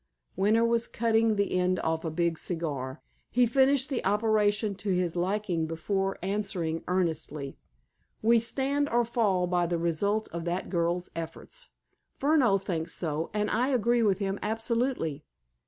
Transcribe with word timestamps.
Winter 0.35 0.65
was 0.65 0.87
cutting 0.87 1.35
the 1.35 1.51
end 1.59 1.79
off 1.81 2.03
a 2.03 2.09
big 2.09 2.39
cigar. 2.39 3.03
He 3.29 3.45
finished 3.45 3.91
the 3.91 4.03
operation 4.03 4.73
to 4.77 4.89
his 4.89 5.15
liking 5.15 5.67
before 5.67 6.17
answering 6.23 6.83
earnestly: 6.87 7.59
"We 8.23 8.39
stand 8.39 8.89
or 8.89 9.05
fall 9.05 9.45
by 9.45 9.67
the 9.67 9.77
result 9.77 10.27
of 10.29 10.43
that 10.45 10.69
girl's 10.71 11.11
efforts. 11.15 11.69
Furneaux 12.17 12.57
thinks 12.57 12.95
so, 12.95 13.29
and 13.31 13.47
I 13.51 13.67
agree 13.67 14.01
with 14.01 14.17
him 14.17 14.39
absolutely. 14.41 15.23